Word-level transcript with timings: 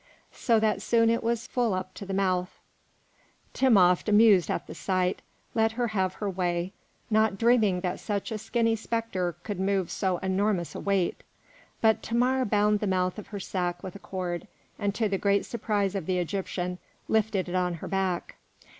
so 0.33 0.59
that 0.59 0.81
soon 0.81 1.11
it 1.11 1.21
was 1.23 1.45
full 1.45 1.75
up 1.75 1.93
to 1.93 2.07
the 2.07 2.11
mouth. 2.15 2.59
Timopht, 3.53 4.09
amused 4.09 4.49
at 4.49 4.65
the 4.65 4.73
sight, 4.73 5.21
let 5.53 5.73
her 5.73 5.89
have 5.89 6.15
her 6.15 6.27
way, 6.27 6.73
not 7.11 7.37
dreaming 7.37 7.81
that 7.81 7.99
such 7.99 8.31
a 8.31 8.39
skinny 8.39 8.75
spectre 8.75 9.35
could 9.43 9.59
move 9.59 9.91
so 9.91 10.17
enormous 10.17 10.73
a 10.73 10.79
weight. 10.79 11.21
But 11.81 12.01
Thamar 12.01 12.45
bound 12.45 12.79
the 12.79 12.87
mouth 12.87 13.19
of 13.19 13.27
her 13.27 13.39
sack 13.39 13.83
with 13.83 13.93
a 13.95 13.99
cord, 13.99 14.47
and 14.79 14.95
to 14.95 15.07
the 15.07 15.19
great 15.19 15.45
surprise 15.45 15.93
of 15.93 16.07
the 16.07 16.17
Egyptian, 16.17 16.79
lifted 17.07 17.47
it 17.47 17.53
on 17.53 17.75
her 17.75 17.87
back. 17.87 18.37